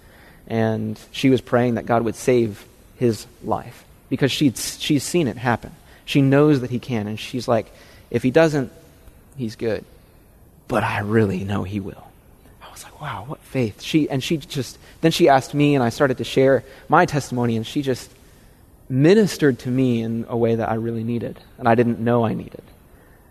[0.47, 2.66] And she was praying that God would save
[2.97, 5.72] his life because she'd, she's seen it happen.
[6.05, 7.07] She knows that He can.
[7.07, 7.72] And she's like,
[8.11, 8.72] if He doesn't,
[9.37, 9.85] He's good.
[10.68, 12.07] but I really know He will.
[13.05, 13.82] Wow, what faith.
[13.82, 17.55] She, and she just, then she asked me, and I started to share my testimony,
[17.55, 18.11] and she just
[18.88, 22.32] ministered to me in a way that I really needed, and I didn't know I
[22.32, 22.62] needed.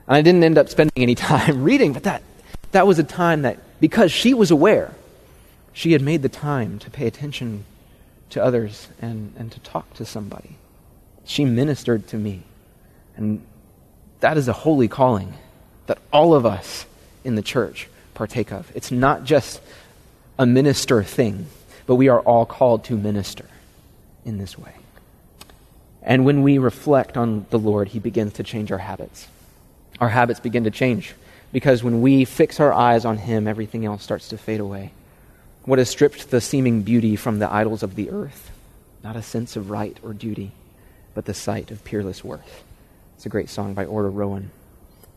[0.06, 2.22] And I didn't end up spending any time reading, but that,
[2.70, 4.94] that was a time that, because she was aware,
[5.74, 7.66] she had made the time to pay attention
[8.30, 10.56] to others and, and to talk to somebody.
[11.26, 12.44] She ministered to me.
[13.18, 13.44] And
[14.20, 15.34] that is a holy calling
[15.88, 16.86] that all of us
[17.24, 18.72] in the church partake of.
[18.76, 19.62] It's not just
[20.38, 21.48] a minister thing,
[21.86, 23.46] but we are all called to minister
[24.26, 24.74] in this way.
[26.02, 29.28] And when we reflect on the Lord, He begins to change our habits.
[30.00, 31.14] Our habits begin to change
[31.52, 34.92] because when we fix our eyes on Him, everything else starts to fade away.
[35.66, 38.52] What has stripped the seeming beauty from the idols of the earth?
[39.04, 40.52] Not a sense of right or duty,
[41.14, 42.64] but the sight of peerless worth.
[43.16, 44.52] It's a great song by Order Rowan.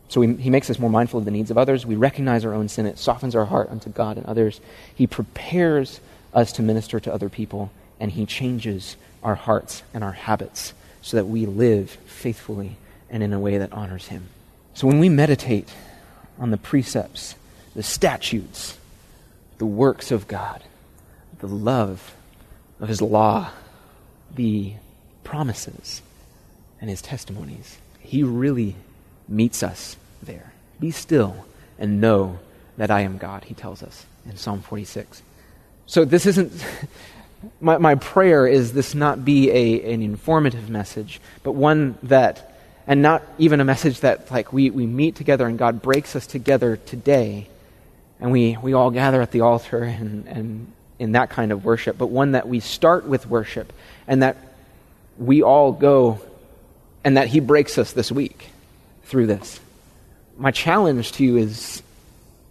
[0.09, 1.85] So we, he makes us more mindful of the needs of others.
[1.85, 2.85] We recognize our own sin.
[2.85, 4.61] It softens our heart unto God and others.
[4.95, 5.99] He prepares
[6.33, 11.17] us to minister to other people, and he changes our hearts and our habits so
[11.17, 12.77] that we live faithfully
[13.09, 14.27] and in a way that honors him.
[14.73, 15.69] So when we meditate
[16.37, 17.35] on the precepts,
[17.75, 18.77] the statutes,
[19.57, 20.63] the works of God,
[21.39, 22.15] the love
[22.79, 23.49] of his law,
[24.35, 24.73] the
[25.23, 26.01] promises,
[26.79, 28.75] and his testimonies, he really
[29.27, 30.53] meets us there.
[30.79, 31.45] Be still
[31.79, 32.39] and know
[32.77, 35.21] that I am God, he tells us in Psalm 46.
[35.85, 36.51] So this isn't,
[37.61, 43.01] my, my prayer is this not be a, an informative message, but one that, and
[43.01, 46.77] not even a message that like we, we meet together and God breaks us together
[46.77, 47.47] today
[48.19, 51.97] and we, we all gather at the altar and, and in that kind of worship,
[51.97, 53.71] but one that we start with worship
[54.07, 54.37] and that
[55.17, 56.19] we all go
[57.03, 58.49] and that he breaks us this week
[59.07, 59.59] through this.
[60.37, 61.81] My challenge to you is,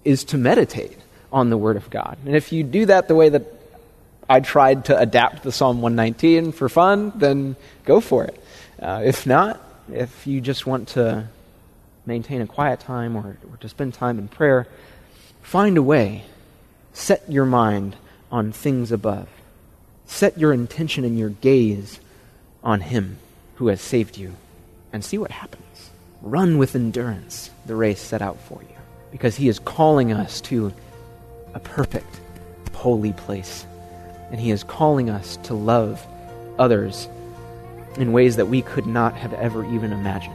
[0.05, 0.99] is to meditate
[1.33, 2.19] on the Word of God.
[2.25, 3.45] And if you do that the way that
[4.29, 8.43] I tried to adapt the Psalm 119 for fun, then go for it.
[8.81, 9.61] Uh, if not,
[9.93, 11.29] if you just want to
[12.07, 14.67] maintain a quiet time or, or to spend time in prayer,
[15.43, 16.25] find a way.
[16.93, 17.95] Set your mind
[18.33, 19.29] on things above.
[20.07, 22.01] Set your intention and your gaze
[22.65, 23.19] on Him
[23.57, 24.35] who has saved you
[24.93, 25.66] and see what happens.
[26.23, 28.77] Run with endurance the race set out for you
[29.11, 30.73] because He is calling us to
[31.55, 32.21] a perfect,
[32.73, 33.67] holy place.
[34.31, 36.05] And He is calling us to love
[36.59, 37.09] others
[37.97, 40.35] in ways that we could not have ever even imagined.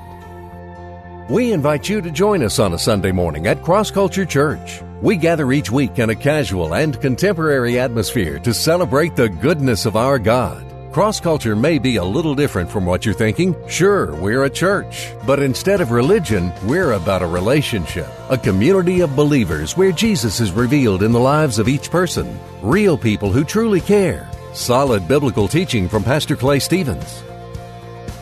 [1.30, 4.82] We invite you to join us on a Sunday morning at Cross Culture Church.
[5.02, 9.96] We gather each week in a casual and contemporary atmosphere to celebrate the goodness of
[9.96, 10.71] our God.
[10.92, 13.56] Cross culture may be a little different from what you're thinking.
[13.70, 19.16] Sure, we're a church, but instead of religion, we're about a relationship, a community of
[19.16, 23.80] believers where Jesus is revealed in the lives of each person, real people who truly
[23.80, 27.24] care, solid biblical teaching from Pastor Clay Stevens,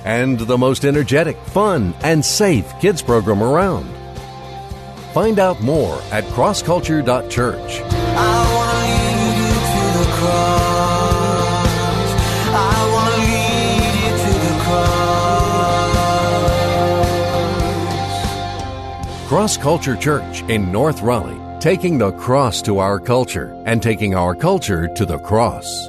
[0.06, 3.90] and the most energetic, fun, and safe kids program around.
[5.16, 8.49] Find out more at crossculture.church.
[19.30, 24.34] Cross Culture Church in North Raleigh, taking the cross to our culture and taking our
[24.34, 25.88] culture to the cross.